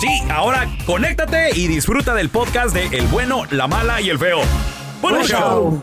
[0.00, 4.40] Sí, ahora conéctate y disfruta del podcast de El bueno, la mala y el feo.
[5.00, 5.82] ¡Buen show!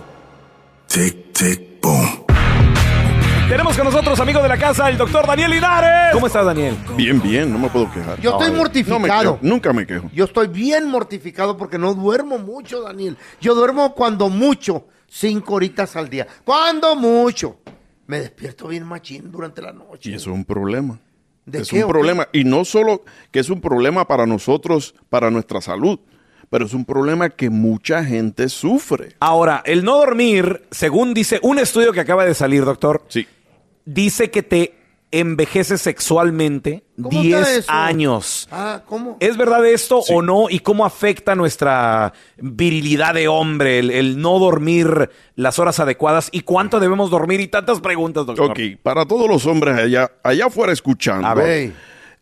[0.88, 2.26] Tic, tic, boom.
[3.50, 6.14] Tenemos con nosotros, amigo de la casa, el doctor Daniel Linares.
[6.14, 6.76] ¿Cómo estás, Daniel?
[6.96, 8.20] Bien, bien, no me puedo quejar.
[8.22, 9.00] Yo estoy Ay, mortificado.
[9.00, 10.10] no me quejo, nunca me quejo.
[10.14, 13.18] Yo estoy bien mortificado porque no duermo mucho, Daniel.
[13.42, 16.28] Yo duermo cuando mucho, cinco horitas al día.
[16.44, 17.58] Cuando mucho.
[18.08, 20.10] Me despierto bien machín durante la noche.
[20.10, 21.00] Y eso es un problema.
[21.52, 21.88] ¿De es qué, un qué?
[21.88, 22.28] problema.
[22.32, 26.00] Y no solo que es un problema para nosotros, para nuestra salud,
[26.50, 29.16] pero es un problema que mucha gente sufre.
[29.20, 33.26] Ahora, el no dormir, según dice un estudio que acaba de salir, doctor, Sí.
[33.86, 34.76] dice que te
[35.12, 37.72] envejece sexualmente ¿Cómo está 10 eso?
[37.72, 38.48] años.
[38.52, 39.18] Ah, ¿cómo?
[39.20, 40.14] ¿Es verdad esto Sí.
[40.16, 40.50] o no?
[40.50, 46.30] ¿Y cómo afecta nuestra virilidad de hombre el, el no dormir las horas adecuadas?
[46.32, 47.40] ¿Y cuánto debemos dormir?
[47.42, 48.52] Y tantas preguntas, doctor.
[48.52, 51.48] Ok, para todos los hombres allá, allá afuera escuchando, A ver.
[51.50, 51.74] Ey,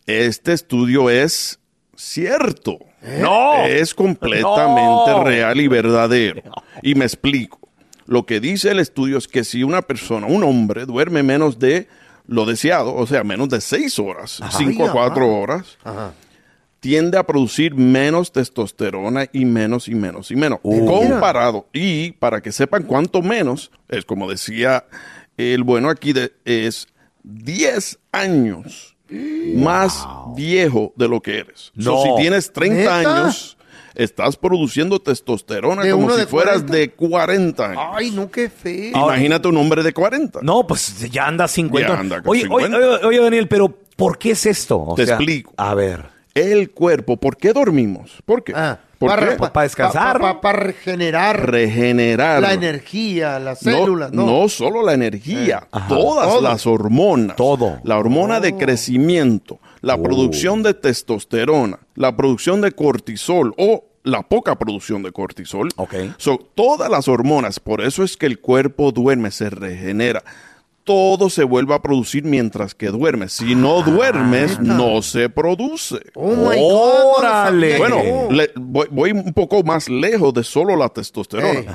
[0.08, 1.60] este estudio es
[1.96, 2.80] cierto.
[3.20, 3.64] ¡No!
[3.66, 5.24] Es completamente No.
[5.24, 6.42] real y verdadero.
[6.82, 7.60] Y me explico.
[8.08, 11.88] Lo que dice el estudio es que si una persona, un hombre, duerme menos de
[12.30, 15.34] lo deseado, o sea, menos de seis horas, cinco Ay, a cuatro ajá.
[15.34, 16.14] horas, Ajá.
[16.80, 20.60] tiende a producir menos testosterona y menos y menos y menos.
[20.62, 20.86] Uh.
[20.86, 21.68] Comparado.
[21.74, 24.86] Y para que sepan cuánto menos, es como decía
[25.38, 26.88] el bueno aquí, de, es
[27.24, 28.96] 10 años
[29.56, 31.72] más viejo de lo que eres.
[31.74, 31.84] No.
[31.98, 32.98] So, si tienes 30 ¿Neta?
[33.24, 33.58] años,
[33.96, 36.74] estás produciendo testosterona ¿De como si de fueras 40?
[36.78, 37.84] de 40 años.
[37.94, 38.92] Ay, no, qué feo.
[38.92, 40.40] Imagínate un hombre de 40.
[40.42, 41.88] No, pues ya anda 50.
[41.94, 42.78] Ya anda con oye, oye, 50.
[42.78, 44.80] oye, oye, Daniel, pero ¿por qué es esto?
[44.80, 45.54] O Te sea, explico.
[45.58, 46.06] A ver.
[46.34, 48.22] El cuerpo, ¿por qué dormimos?
[48.26, 48.54] ¿Por qué?
[48.56, 49.36] Ah, ¿Por para, qué?
[49.38, 50.20] para descansar.
[50.20, 52.42] Para, para regenerar Regenerar.
[52.42, 54.12] la energía, las No, células.
[54.12, 55.88] No, no solo la energía, Ajá.
[55.88, 56.42] todas Todo.
[56.42, 57.36] las hormonas.
[57.38, 57.80] Todo.
[57.84, 64.56] La hormona de crecimiento, la producción de testosterona, la producción de cortisol o la poca
[64.58, 65.70] producción de cortisol.
[65.78, 65.94] Ok.
[66.18, 70.24] So, todas las hormonas, por eso es que el cuerpo duerme, se regenera.
[70.90, 73.34] Todo se vuelve a producir mientras que duermes.
[73.34, 76.00] Si no duermes, no se produce.
[76.16, 77.18] Oh my God.
[77.20, 77.78] Órale.
[77.78, 81.60] Bueno, le- voy, voy un poco más lejos de solo la testosterona.
[81.60, 81.68] Ey.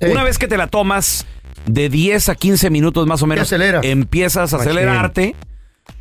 [0.00, 0.10] Ey.
[0.10, 1.24] Una vez que te la tomas,
[1.66, 3.84] de 10 a 15 minutos más o menos, aceleras.
[3.84, 4.70] empiezas a Machín.
[4.72, 5.36] acelerarte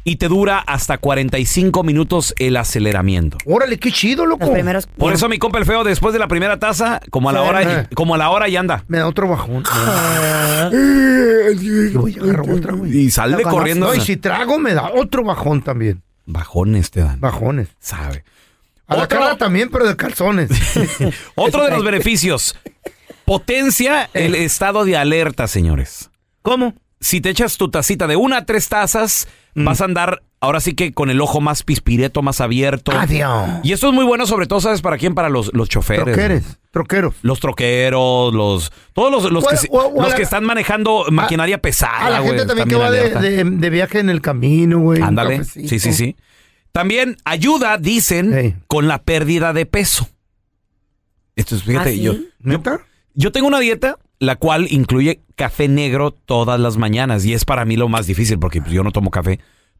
[0.05, 3.38] y te dura hasta 45 minutos el aceleramiento.
[3.45, 4.45] Órale, qué chido, loco.
[4.45, 4.85] Los primeros.
[4.88, 7.47] Por eso mi compa el feo, después de la primera taza, como a la Sí.
[7.47, 8.83] hora, como a la hora ya anda.
[8.88, 9.63] Me da otro bajón.
[11.94, 12.97] Voy a agarrar otra, güey.
[12.97, 13.88] Y sale Lo corriendo.
[13.88, 16.01] No, y si trago, me da otro bajón también.
[16.25, 17.19] Bajones te dan.
[17.19, 17.69] Bajones.
[17.79, 18.23] Sabe.
[18.88, 20.50] A la Otro- cara también, pero de calzones.
[21.35, 22.55] Otro de los beneficios.
[23.25, 26.09] Potencia el estado de alerta, señores.
[26.41, 26.73] ¿Cómo?
[27.03, 29.65] Si te echas tu tacita de una a tres tazas, Mm.
[29.65, 32.91] vas a andar ahora sí que con el ojo más pispireto, más abierto.
[32.91, 33.59] Adiós.
[33.61, 35.13] Y esto es muy bueno, sobre todo, ¿sabes para quién?
[35.13, 36.05] Para los, los choferes.
[36.05, 37.13] Troqueres, troqueros.
[37.21, 38.71] Los troqueros, los.
[38.94, 42.07] Todos los, los, O- que, o- o los la- que están manejando maquinaria pesada.
[42.07, 43.19] A la gente también que va de, alerta.
[43.21, 45.01] de- de viaje en el camino, güey.
[45.03, 45.44] Ándale.
[45.44, 46.15] Sí, sí, sí.
[46.71, 50.09] También ayuda, dicen, con la pérdida de peso.
[51.35, 52.01] Esto es, fíjate, ¿Ah, sí?
[52.01, 52.79] yo, yo, ¿Neta?
[53.13, 57.65] yo tengo una dieta la cual incluye café negro todas las mañanas y es para
[57.65, 59.39] mí lo más difícil porque pues, yo no tomo café.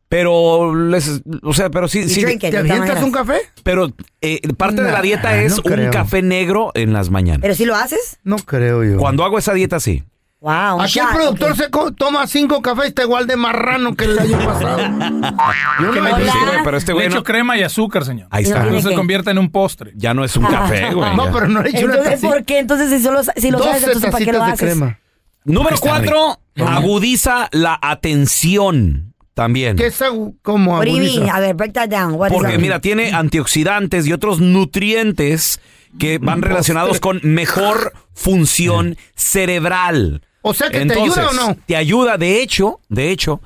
[0.10, 3.38] Pero, les, o sea, pero sí, sí, drink it, ¿Te avientas un café?
[3.64, 3.92] pero
[4.22, 7.42] eh, parte de la dieta es no un café negro en las mañanas.
[7.42, 8.20] ¿Pero si lo haces?
[8.24, 8.98] No creo yo.
[8.98, 10.04] Cuando hago esa dieta, sí.
[10.44, 11.58] Wow, Aquí el productor ok.
[11.58, 14.78] se co- toma cinco cafés y está igual de marrano que el año pasado.
[15.80, 15.94] Yo no.
[16.18, 18.28] Sí, güey, pero este Le güey echo no- crema y azúcar, señor.
[18.30, 18.62] Ahí está.
[18.66, 19.94] No se convierte en un postre.
[19.96, 21.16] Ya no es un café, güey.
[21.16, 22.20] No, pero no le echo una Entonces.
[22.20, 22.60] ¿por qué?
[22.60, 24.60] Entonces, si, solo, si lo sabes, 12 entonces, ¿para qué lo de haces?
[24.60, 25.00] crema.
[25.46, 29.78] Número cuatro, agudiza la atención también.
[29.78, 31.36] ¿Qué es agu- como agudiza?
[31.36, 32.16] A ver, break that down.
[32.16, 35.62] What Porque mira, tiene antioxidantes y otros nutrientes
[35.98, 40.22] que van relacionados con mejor función cerebral.
[40.44, 41.58] O sea, que te ayuda o no?
[41.66, 43.42] Te ayuda, de hecho, de hecho.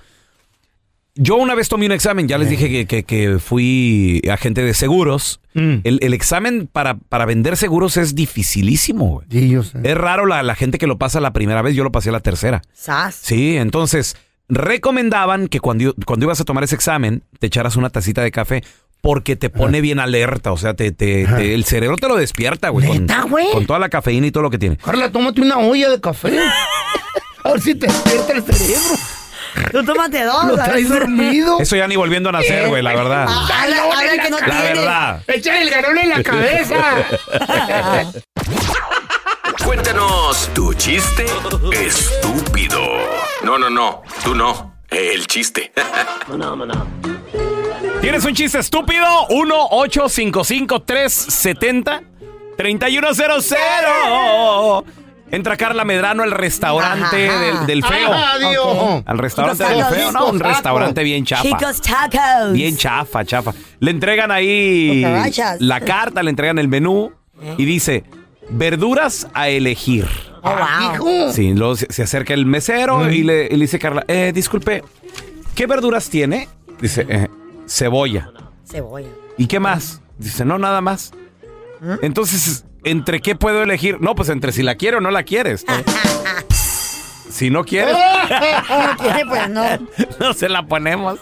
[1.19, 4.75] Yo una vez tomé un examen, ya les dije que, que- que fui agente de
[4.75, 5.39] seguros.
[5.55, 5.77] Mm.
[5.83, 9.07] El, el examen para, para vender seguros es dificilísimo.
[9.07, 9.27] güey.
[9.31, 9.79] Sí, yo sé.
[9.83, 12.19] Es raro la, la gente que lo pasa la primera vez, yo lo pasé la
[12.19, 12.61] tercera.
[12.73, 13.15] Sas.
[13.15, 14.15] Sí, entonces
[14.49, 18.63] recomendaban que cuando, cuando ibas a tomar ese examen te echaras una tacita de café
[19.01, 22.69] porque te pone bien alerta, o sea, te, te- te- el cerebro te lo despierta,
[22.69, 22.87] güey.
[22.87, 23.51] Con, ¿Neta, güey?
[23.51, 24.77] con toda la cafeína y todo lo que tiene.
[24.77, 26.37] Carla, tómate una olla de café.
[27.43, 28.95] A ver si te despierta el cerebro.
[29.71, 30.45] Tú tómate dos.
[30.45, 31.59] Lo traes dormido.
[31.59, 33.25] Eso ya ni volviendo a nacer, güey, la verdad.
[33.27, 35.23] Ah, Habla, habla que no La verdad.
[35.27, 36.75] Echa el garón en la cabeza.
[39.63, 41.25] Cuéntanos tu chiste
[41.73, 42.79] estúpido.
[43.43, 44.75] No, no, no, tú no.
[44.89, 45.71] El chiste.
[48.07, 49.05] ¿Tienes un chiste estúpido?
[52.57, 54.83] 1-855-370-3100.
[55.29, 57.39] Entra Carla Medrano al restaurante Ajá.
[57.41, 58.13] del, del feo.
[58.13, 59.03] Adiós.
[59.05, 61.43] Al restaurante del feo, no, un restaurante bien chafa.
[61.43, 62.53] Chicos tacos.
[62.53, 63.51] Bien chafa, chafa.
[63.81, 65.59] Le entregan ahí Cucarachas.
[65.59, 67.11] la carta, le entregan el menú
[67.57, 68.05] y dice,
[68.49, 70.07] verduras a elegir.
[70.43, 70.93] Oh, wow.
[70.93, 71.33] Hijo.
[71.33, 74.81] Sí, luego se, se acerca el mesero y, le, y le dice Carla, eh, disculpe,
[75.55, 76.47] ¿qué verduras tiene?
[76.79, 77.27] Dice, "Eh,
[77.67, 78.31] cebolla.
[78.65, 79.09] Cebolla.
[79.37, 80.01] ¿Y qué más?
[80.17, 81.11] Dice, no, nada más.
[82.01, 84.01] Entonces, ¿entre qué puedo elegir?
[84.01, 85.63] No, pues entre si la quiero o no la quieres.
[87.29, 87.95] si no quieres,
[88.69, 89.63] No quiere, pues no.
[90.19, 91.19] no se la ponemos.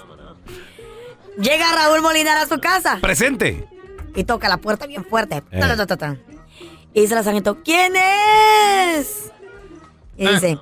[1.37, 3.67] Llega Raúl Molinar a su casa Presente.
[4.15, 5.43] y toca la puerta bien fuerte.
[5.51, 5.59] Eh.
[5.59, 6.17] Ta, ta, ta, ta, ta.
[6.93, 9.31] Y dice la sargento, ¿quién es?
[10.15, 10.57] Y dice,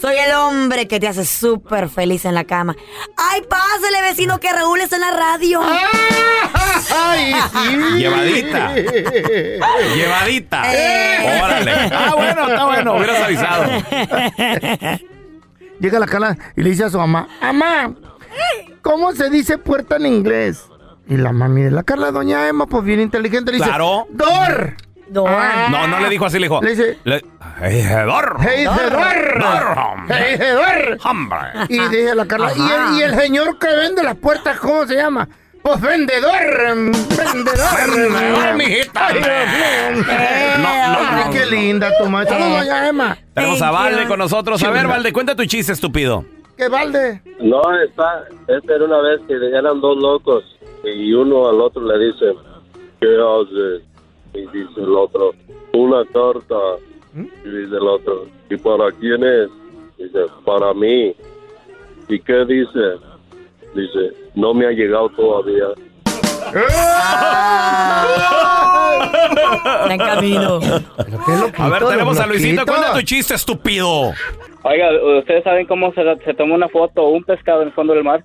[0.00, 2.76] soy el hombre que te hace súper feliz en la cama.
[3.16, 5.60] ¡Ay, pásale, vecino, que Raúl está en la radio!
[6.96, 7.76] Ay, sí.
[7.98, 8.74] Llevadita.
[9.94, 10.62] Llevadita.
[10.74, 11.40] Eh.
[11.42, 11.72] Órale.
[11.92, 12.96] Ah, bueno, está bueno.
[12.96, 13.64] Hubieras avisado.
[15.80, 17.94] Llega la Carla y le dice a su mamá, mamá,
[18.82, 20.64] ¿cómo se dice puerta en inglés?
[21.08, 24.06] Y la mami de la Carla, doña Emma, pues bien inteligente, le dice, Claro.
[24.10, 24.76] door.
[25.26, 25.68] Ah.
[25.70, 26.60] No, no le dijo así, le dijo.
[26.62, 27.22] Le dice- Le,
[27.60, 28.36] "Hey, Hedor.
[28.40, 29.38] Hey, dice, door.
[29.40, 29.96] Door.
[30.08, 30.98] Hey, dice, door.
[31.04, 31.38] Hombre.
[31.68, 34.94] Y dice la Carla, ¿y el, y el señor que vende las puertas, ¿cómo se
[34.96, 35.28] llama?
[35.62, 36.30] Pues vendedor,
[37.16, 37.96] vendedor.
[37.96, 39.06] Vendedor, mijita.
[39.06, 39.26] Ay, Dios
[40.06, 40.14] mío.
[40.58, 41.50] No, no, no, qué no.
[41.50, 42.38] linda tu maestra.
[42.38, 43.16] No, doña Emma.
[43.32, 44.62] Tenemos a Valde con nosotros.
[44.62, 46.24] A ver, Valde, cuenta tu chiste, estúpido.
[46.56, 47.20] ¿Qué balde?
[47.40, 50.44] No, está, esta era una vez que eran dos locos
[50.84, 52.26] y uno al otro le dice,
[53.00, 53.82] ¿qué haces?
[54.34, 55.32] Y dice el otro,
[55.72, 56.54] una carta.
[57.16, 59.48] Y dice el otro, ¿y para quién es?
[59.98, 61.14] Dice, para mí.
[62.08, 62.98] ¿Y qué dice?
[63.74, 65.66] Dice, no me ha llegado todavía.
[69.64, 70.60] Está en camino.
[71.58, 72.66] A ver, tenemos a Luisito.
[72.66, 74.12] Cuenta tu chiste, estúpido.
[74.62, 74.88] Oiga,
[75.18, 78.24] ¿ustedes saben cómo se, se toma una foto un pescado en el fondo del mar?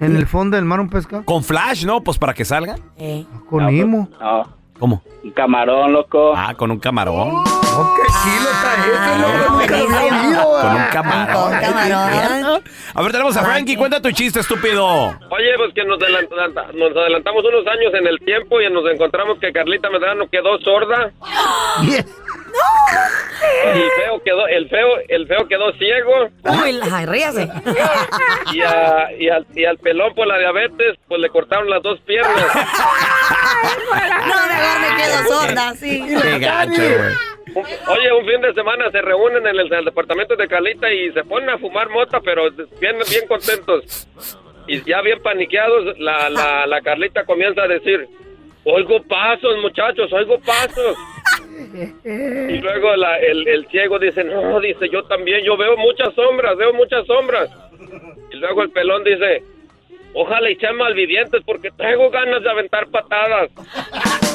[0.00, 1.24] ¿En el fondo del mar un pescado?
[1.24, 2.02] Con flash, ¿no?
[2.02, 2.76] Pues para que salga.
[2.98, 3.24] Eh.
[3.48, 4.20] Con No, pues.
[4.20, 5.02] No, ¿Cómo?
[5.24, 6.32] un camarón, loco.
[6.34, 7.61] Ah, con un camarón.
[7.74, 9.50] Oh, qué chilo está ese, loco.
[9.52, 10.88] Nunca lo había oído, Con un ah.
[10.92, 11.50] camarón.
[11.50, 12.62] Con camarón.
[12.94, 13.76] A ver, tenemos a Frankie.
[13.76, 14.86] Cuenta tu chiste, estúpido.
[15.30, 19.38] Oye, pues que nos, adelanta- nos adelantamos unos años en el tiempo y nos encontramos
[19.38, 21.10] que Carlita Medrano quedó sorda
[21.82, 22.04] Yes.
[23.74, 26.28] y el feo quedó, el feo, el feo quedó ciego.
[26.44, 27.48] Uy, ay, ríase.
[28.52, 31.98] y, a- y al, y al pelón por la diabetes, pues le cortaron las dos
[32.00, 32.34] piernas.
[33.92, 36.04] No, mejor me quedo sorda, sí.
[36.22, 37.14] Qué gacho, güey.
[37.54, 41.12] Oye, un fin de semana se reúnen en el, en el departamento de Carlita y
[41.12, 44.08] se ponen a fumar mota, pero bien, bien contentos.
[44.66, 48.06] Y ya bien paniqueados, la, la, la Carlita comienza a decir,
[48.64, 50.96] oigo pasos, muchachos, oigo pasos.
[52.04, 56.72] Y luego el, el ciego dice, no, dice, yo también, yo veo muchas sombras, veo
[56.72, 57.50] muchas sombras.
[58.30, 59.42] Y luego el pelón dice,
[60.14, 63.50] ojalá y sean malvivientes porque traigo ganas de aventar patadas.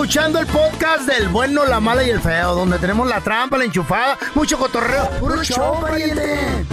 [0.00, 3.64] Escuchando el podcast del bueno, la mala y el feo, donde tenemos la trampa, la
[3.64, 5.10] enchufada, mucho cotorreo.
[5.18, 6.64] ¡Puro show, pariente!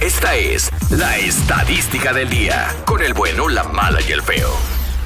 [0.00, 2.68] Esta es la estadística del día.
[2.84, 4.48] Con el bueno, la mala y el feo.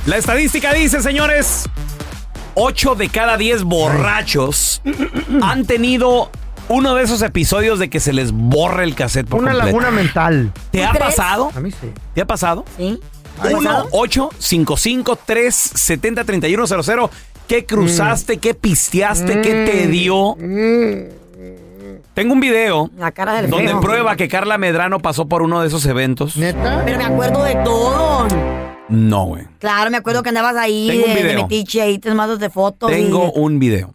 [0.04, 1.64] La estadística dice, señores,
[2.56, 4.82] 8 de cada 10 borrachos
[5.42, 6.30] han tenido
[6.68, 9.78] uno de esos episodios de que se les borre el cassette por Una completo.
[9.78, 10.52] laguna mental.
[10.70, 11.50] ¿Te ha pasado?
[11.56, 11.90] A mí sí.
[12.14, 12.66] ¿Te ha pasado?
[12.76, 13.00] Sí.
[13.42, 17.10] 1 8 55 3 70 31 00
[17.48, 18.38] ¿Qué cruzaste?
[18.38, 19.40] ¿Qué pisteaste?
[19.40, 20.36] ¿Qué te dio?
[22.14, 23.80] Tengo un video La cara del donde feo.
[23.80, 26.36] prueba que Carla Medrano pasó por uno de esos eventos.
[26.36, 26.82] ¿Neta?
[26.84, 28.26] Pero me acuerdo de todo.
[28.88, 29.44] No, güey.
[29.58, 31.42] Claro, me acuerdo que andabas ahí Tengo un de, de video.
[31.44, 32.90] metiche ahí, te mandas de fotos.
[32.90, 33.94] Tengo y- un video.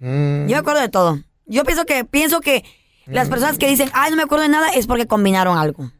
[0.00, 1.18] Yo me acuerdo de todo.
[1.46, 2.64] Yo pienso que pienso que
[3.06, 5.90] las personas que dicen, ay, no me acuerdo de nada, es porque combinaron algo.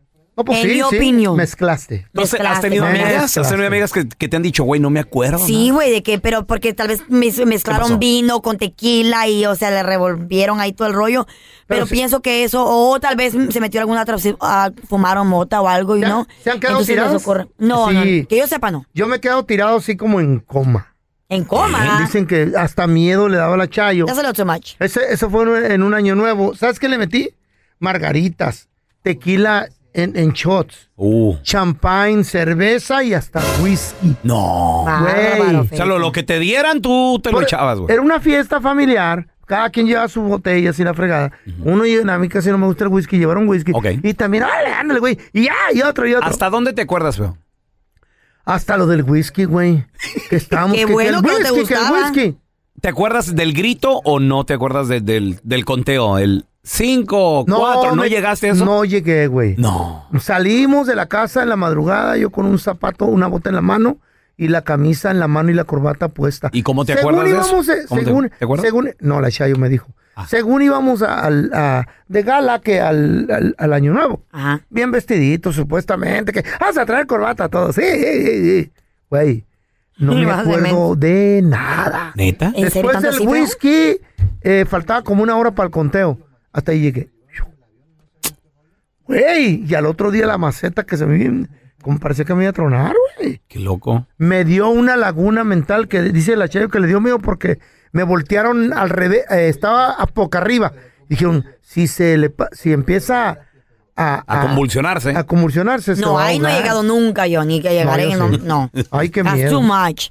[0.40, 1.37] No, pues en sí, mi sí, opinión.
[1.37, 2.06] Mezclaste.
[2.06, 3.09] Entonces, ¿has tenido mezclaste.
[3.14, 3.37] amigas?
[3.37, 5.38] ¿Has tenido amigas que, que te han dicho, güey, no me acuerdo?
[5.38, 7.47] Sí, güey, de que, pero porque tal vez mez- pasó?
[7.47, 11.26] mezclaron vino con tequila y, o sea, le revolvieron ahí todo el rollo.
[11.26, 11.94] Pero, Pero sí.
[11.94, 15.97] pienso que eso, o tal vez se metió alguna otra, ah, fumaron mota o algo
[15.97, 16.26] y ¿Se han- no.
[16.42, 17.23] se han quedado Entonces les tirados?
[17.23, 17.94] ocurre- No, Sí.
[18.23, 18.87] no, que yo sepa, no.
[18.94, 20.94] Yo me he quedado tirado así como en coma.
[21.28, 22.00] En coma.
[22.00, 24.04] Dicen que hasta miedo le daba la chayo.
[24.06, 24.73] That's a little too much.
[24.80, 26.56] Ese, ese fue en un- en un año nuevo.
[26.56, 27.30] ¿Sabes qué le metí?
[27.78, 28.68] Margaritas,
[29.02, 34.14] tequila en, en shots, Uh, champagne, cerveza y hasta whisky.
[34.23, 34.85] no.
[35.00, 35.56] Güey.
[35.56, 37.92] O sea, lo, lo que te dieran, tú te lo echabas, güey.
[37.92, 39.26] Era una fiesta familiar.
[39.47, 41.32] Cada quien lleva su botella así la fregada.
[41.64, 43.73] Uno y a mí casi no me gusta el whisky, llevaron whisky.
[43.75, 43.87] Ok.
[44.02, 45.18] Y también, ándale, ándale, güey.
[45.32, 46.25] Y ya, y otro, y otro.
[46.28, 47.37] Hasta, ¿Hasta dónde te acuerdas, feo?
[48.76, 49.85] lo del whisky, güey.
[50.28, 50.76] Que estábamos.
[50.78, 52.11] Qué que, bueno que que el no te whisky, que el gustaba.
[52.11, 52.37] whisky.
[52.80, 56.18] ¿Te acuerdas del grito o no te acuerdas de- del, del conteo?
[56.18, 58.64] El 5, 4, ¿no me- llegaste a eso?
[58.64, 59.55] No llegué, güey.
[59.57, 60.07] No.
[60.21, 63.62] Salimos de la casa en la madrugada, yo con un zapato, una bota en la
[63.62, 63.99] mano
[64.37, 66.50] y la camisa en la mano y la corbata puesta.
[66.52, 67.49] ¿Y cómo te Según acuerdas de eso?
[67.49, 68.67] íbamos, eh, ¿Cómo te- según, te acuerdas?
[68.67, 69.88] según- no, la Chayo me dijo.
[70.17, 70.26] Ah.
[70.29, 74.23] Según íbamos a- al- a- de gala que al, al- al año nuevo.
[74.33, 74.61] Ajá.
[74.69, 77.75] Bien vestiditos, supuestamente, que vas a traer corbata todos.
[77.75, 78.73] Sí, sí, sí, sí.
[79.09, 79.45] Güey,
[79.99, 82.12] no me acuerdo de nada.
[82.17, 82.52] ¿Neta?
[82.55, 83.99] ¿En serio Después del whisky,
[84.43, 86.19] eh, faltaba como una hora para el conteo.
[86.52, 87.11] Hasta ahí llegué.
[89.07, 91.49] Güey, y al otro día la maceta que se me...
[91.83, 93.40] Como parecía que me iba a tronar, güey.
[93.49, 94.07] Qué loco.
[94.19, 97.59] Me dio una laguna mental que dice la Chayo que le dio miedo porque
[97.92, 99.25] me voltearon al revés.
[99.30, 100.73] eh, estaba a poca arriba.
[101.09, 102.28] Dijeron, si se le...
[102.30, 103.38] pa- Si empieza
[103.97, 104.25] a...
[104.26, 105.16] A convulsionarse.
[105.16, 105.97] A convulsionarse.
[105.97, 108.11] se No, ahí no he llegado nunca yo, ni que llegaré.
[108.11, 108.40] yo No, sí.
[108.45, 108.71] no.
[108.90, 110.11] Ay, qué That's too much.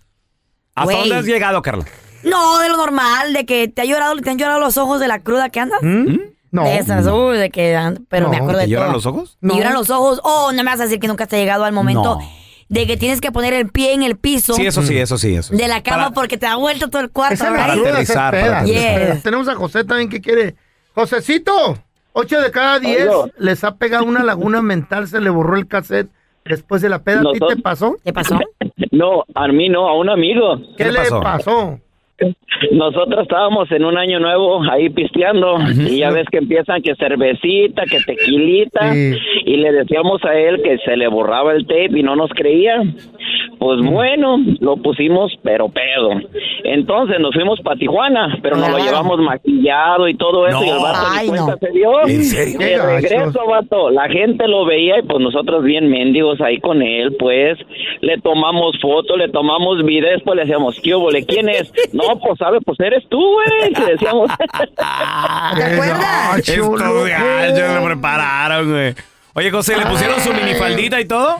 [0.76, 1.86] ¿Hasta dónde has llegado, Carla?
[2.24, 5.08] No, de lo normal, de que te ha llorado, te han llorado los ojos de
[5.08, 5.80] la cruda que andas.
[5.82, 6.16] ¿Mm?
[6.52, 6.64] No.
[6.64, 7.78] De esas, uy, de que,
[8.10, 8.96] pero me acuerdo ¿Te de lloran todo.
[8.98, 9.38] los ojos?
[9.40, 9.56] No.
[9.56, 10.20] lloran los ojos.
[10.24, 12.28] Oh, no me vas a decir que nunca te ha llegado al momento No.
[12.70, 15.36] de que tienes que poner el pie en el piso Sí, eso sí, eso sí,
[15.36, 15.56] eso.
[15.56, 17.36] de la cama Para- porque te da vuelta todo el cuarto.
[17.36, 18.60] Esa Para aterrizar, es para peda.
[18.62, 19.14] aterrizar.
[19.14, 19.24] Yes.
[19.24, 20.56] Tenemos a José también que quiere.
[20.96, 21.78] Josecito,
[22.14, 23.30] ocho de cada diez Oigo.
[23.38, 26.10] les ha pegado una laguna mental, se le borró el cassette
[26.46, 27.22] después de la peda.
[27.22, 27.96] ¿A ti te pasó?
[28.04, 28.40] ¿Te pasó?
[28.92, 30.58] No, a mí no, a un amigo.
[30.76, 31.22] ¿Qué, le le pasó?
[31.22, 31.80] pasó?
[32.72, 35.58] Nosotros estábamos en un año nuevo ahí pisteando
[35.90, 39.16] y ya ves que empiezan que cervecita, que tequilita Sí.
[39.46, 42.82] y le decíamos a él que se le borraba el tape y no nos creía.
[43.60, 46.12] Pues bueno, lo pusimos pero pedo.
[46.64, 50.66] Entonces nos fuimos para Tijuana, pero nos lo llevamos maquillado y todo eso No.
[50.66, 51.58] y el vato Ay, ni cuenta no.
[51.58, 52.08] se dio.
[52.08, 52.60] ¿En serio?
[52.60, 56.82] Qué De regreso, vato, la gente lo veía y pues nosotros bien mendigos ahí con
[56.82, 57.58] él, pues
[58.02, 61.10] le tomamos fotos, le tomamos videos, pues le decíamos, ¿qué hubo?
[61.28, 61.72] ¿Quién es?
[61.94, 63.74] No, pues sabe, pues eres tú, güey.
[63.74, 64.30] Le decíamos.
[65.58, 66.38] ¿Te acuerdas?
[66.40, 67.04] Estos loco.
[67.04, 68.94] gallos lo prepararon, güey.
[69.34, 71.38] Oye, José, ¿le pusieron su minifaldita y todo?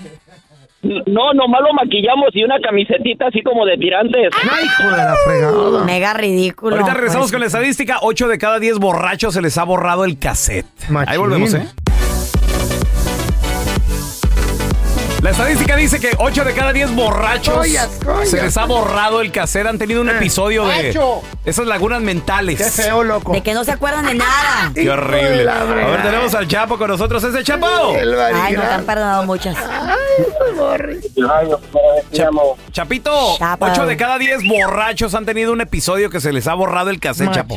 [0.82, 4.30] No, nomás lo maquillamos y una camisetita así como de tirantes.
[4.50, 5.84] Ay, hijo de la fregada.
[5.84, 6.76] Mega ridículo.
[6.78, 7.98] Ahorita regresamos Pues, con la estadística.
[8.02, 10.66] 8 de cada 10 borrachos se les ha borrado el cassette.
[11.06, 11.68] Ahí volvemos, ¿eh?
[15.22, 17.68] La estadística dice que 8 de cada 10 borrachos
[18.24, 19.68] se les ha borrado el cassette.
[19.68, 20.98] Han tenido un Eh, episodio de
[21.44, 22.58] esas lagunas mentales.
[22.58, 23.34] Qué feo, loco.
[23.34, 24.72] De que no se acuerdan de nada.
[24.74, 25.50] Qué Hijo horrible.
[25.50, 27.22] A ver, tenemos al Chapo con nosotros.
[27.22, 27.66] ¡Ese Chapo!
[27.68, 28.64] Ay, no te variguero.
[28.72, 29.58] han perdonado muchas.
[32.72, 33.66] Chapito, Chapo.
[33.66, 37.00] 8 de cada 10 borrachos han tenido un episodio que se les ha borrado el
[37.00, 37.56] cassette, Chapo.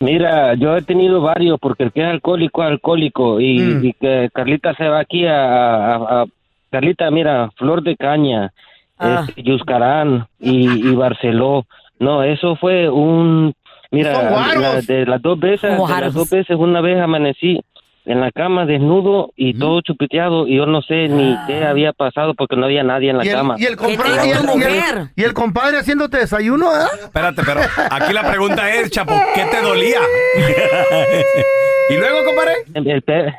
[0.00, 3.84] Mira, yo he tenido varios porque el que es alcohólico es alcohólico y, Mm.
[3.84, 6.24] y que Carlita se va aquí a, a- a-
[6.70, 8.52] Carlita, mira, Flor de Caña,
[8.98, 9.24] Ah.
[9.28, 11.64] este, Yuscarán y, y Barceló.
[12.00, 13.54] No, eso fue un
[13.90, 14.12] mira
[14.58, 17.60] la- de las dos veces, de las dos veces una vez amanecí
[18.06, 22.34] en la cama desnudo y todo chupiteado y yo no sé ni qué había pasado
[22.34, 23.54] porque no había nadie en la Y el, cama.
[23.58, 25.08] y el ¿Qué compadre, y el, mujer?
[25.16, 26.84] y el compadre haciéndote desayuno, ¿eh?
[27.04, 30.00] Espérate, pero aquí la pregunta es, Chapo, ¿qué te dolía?
[31.90, 32.52] y luego, compadre.
[32.74, 33.34] El pe-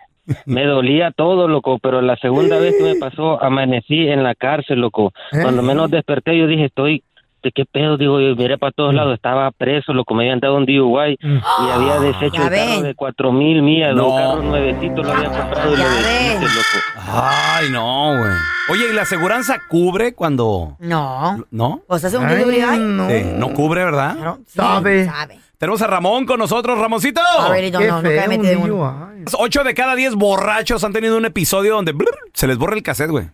[0.46, 4.80] me dolía todo, loco, pero la segunda vez que me pasó, amanecí en la cárcel,
[4.80, 5.12] loco.
[5.32, 5.38] ¿Eh?
[5.44, 7.04] Cuando menos desperté, yo dije, estoy,
[7.46, 7.96] ¿de qué pedo?
[7.98, 11.70] Digo, yo miré para todos lados, estaba preso, loco, me habían dado un DUI y
[11.72, 14.08] había deshecho Ya un carro de cuatro mil millas, No.
[14.10, 16.86] un carro nuevecito, lo había comprado y lo deshice, loco.
[17.08, 18.32] Ay, no, güey.
[18.72, 20.76] Oye, ¿y la aseguranza cubre cuando...?
[20.80, 21.46] No.
[21.52, 21.82] ¿No?
[21.88, 23.08] ¿O sea, hace un no.
[23.10, 24.16] Sí, no cubre, ¿verdad?
[24.16, 25.06] Claro, sí, Sabe.
[25.06, 25.40] Sabe.
[25.60, 27.22] Tenemos a Ramón con nosotros, Ramoncito.
[27.22, 28.68] A ver, no, Qué no, nunca feo.
[28.68, 29.26] DUI.
[29.38, 32.84] 8 de cada 10 borrachos han tenido un episodio donde brr, se les borra el
[32.84, 33.28] cassette, güey.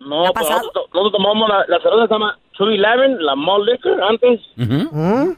[0.00, 0.58] No, ¿Qué ha pasado?
[0.60, 4.40] nosotros, nosotros tomamos la, la cerveza se llama True Eleven, la malt liquor antes.
[4.56, 5.32] ¿Mm?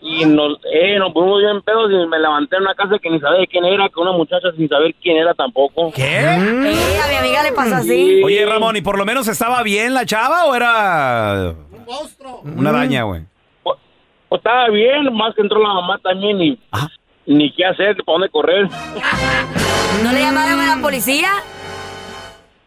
[0.00, 3.18] Y nos, eh, nos pusimos bien pedos y me levanté en una casa que ni
[3.20, 5.90] sabía quién era, con una muchacha sin saber quién era tampoco.
[5.92, 6.20] ¿Qué?
[6.20, 8.22] Eh, a mi amiga le pasa así.
[8.24, 11.52] Oye, Ramón, ¿y por lo menos estaba bien la chava o era
[12.44, 13.22] una araña, güey?
[13.62, 13.76] Pues,
[14.28, 16.88] pues, estaba bien, más que entró la mamá también y Ajá.
[17.26, 18.68] ni qué hacer, para dónde correr.
[20.04, 21.28] ¿No le llamaron a la policía?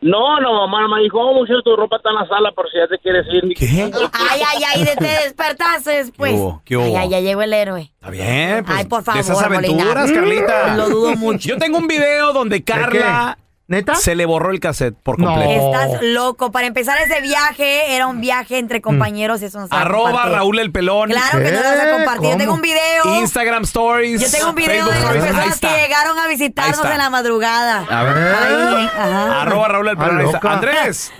[0.01, 2.77] No, no, mamá me dijo, oh, muchacho, tu ropa está en la sala por si
[2.77, 3.53] ya te quieres ir.
[3.55, 3.91] ¿Qué?
[4.13, 6.31] Ay, ay, ay, de te despertaste después.
[6.31, 6.61] ¿Qué hubo?
[6.65, 6.85] ¿Qué hubo?
[6.85, 7.91] Ay, ay, ya llegó el héroe.
[7.93, 8.77] Está bien, pues.
[8.79, 10.21] Ay, por de esas favor, aventuras, Molina.
[10.21, 10.75] Carlita.
[10.75, 11.49] Lo dudo mucho.
[11.49, 13.37] Yo tengo un video donde Carla
[13.71, 13.95] ¿Neta?
[13.95, 15.27] se le borró el cassette por No.
[15.27, 15.73] completo.
[15.73, 16.51] Estás loco.
[16.51, 20.25] Para empezar ese viaje, era un viaje entre compañeros y eso no se Arroba.
[20.29, 21.09] Raúl el Pelón.
[21.09, 22.29] Claro que no lo vas a compartir.
[22.31, 23.15] Yo tengo un video.
[23.21, 24.21] Instagram Stories.
[24.21, 27.85] Yo tengo un video Facebook de las personas que llegaron a visitarnos en la madrugada.
[27.89, 28.35] A ver.
[28.35, 29.41] Ahí, ajá.
[29.43, 30.17] Arroba Raúl el Pelón.
[30.17, 30.37] Ah, ahí está.
[30.37, 30.53] loca.
[30.53, 31.13] Andrés.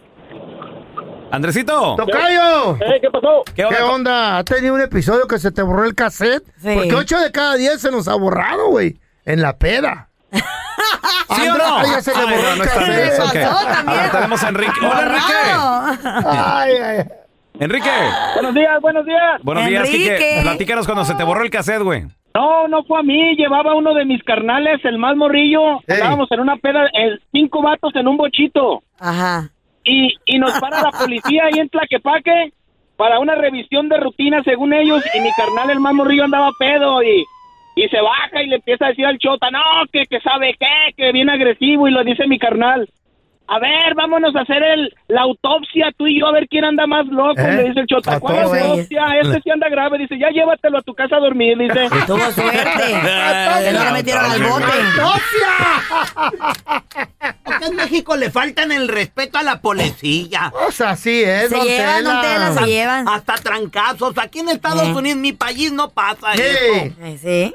[1.30, 1.96] Andresito.
[1.96, 2.76] ¡Tocayo!
[2.76, 3.42] Eh, ¿Qué pasó?
[3.46, 3.86] ¿Qué ¿Qué onda?
[3.92, 4.38] onda?
[4.38, 6.44] ¿Has tenido un episodio que se te borró el cassette?
[6.62, 6.70] Sí.
[6.74, 8.98] Porque 8 de cada 10 se nos ha borrado, güey.
[9.24, 10.08] En la peda.
[11.34, 11.76] ¿Sí o no?
[11.78, 12.88] Ay, ya se le borró no, el no está cassette.
[12.88, 13.34] Andrés, ok.
[13.34, 13.98] pasó también?
[13.98, 14.80] A ver, tenemos a Enrique.
[14.80, 16.26] Hola, Enrique.
[16.26, 17.04] Ay, ay.
[17.58, 17.90] Enrique.
[18.34, 19.42] Buenos días, buenos días.
[19.42, 20.16] Buenos días, Enrique.
[20.16, 20.42] Kike.
[20.42, 22.04] Platícanos cuando se te borró el cassette, güey.
[22.34, 25.80] No, no fue a mí, llevaba uno de mis carnales, el más morrillo.
[25.86, 28.82] Estábamos en una peda, eh, cinco vatos en un bochito.
[29.00, 29.48] Ajá.
[29.84, 32.52] Y, y nos para la policía ahí en Tlaquepaque
[32.96, 35.02] para una revisión de rutina según ellos.
[35.14, 37.24] Y mi carnal, el más morrillo, andaba pedo y,
[37.76, 39.60] y se baja y le empieza a decir al chota, no,
[39.92, 41.86] que, que sabe qué, que viene agresivo.
[41.86, 42.88] Y lo dice mi carnal.
[43.48, 46.84] A ver, vámonos a hacer el, la autopsia, tú y yo, a ver quién anda
[46.88, 47.40] más loco.
[47.40, 47.52] ¿Eh?
[47.52, 48.64] Le dice el chota, ¿cuál Autopsia.
[48.70, 49.02] autopsia?
[49.22, 49.98] Este sí anda grave.
[49.98, 51.56] Dice, ya llévatelo a tu casa a dormir.
[51.56, 52.66] Dice, Tuvo suerte.
[53.66, 54.64] Que no le metieron al bote.
[57.44, 60.52] Acá en México le faltan el respeto a la policía.
[60.68, 63.08] O sea, sí, es, Se don llevan, don Tela, se llevan.
[63.08, 64.18] Hasta trancazos.
[64.18, 64.92] Aquí en Estados Eh.
[64.92, 66.42] Unidos, mi país, no pasa Sí.
[66.42, 66.94] eso.
[67.00, 67.54] Eh, Sí.